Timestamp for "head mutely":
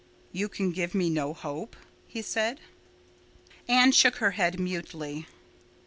4.31-5.27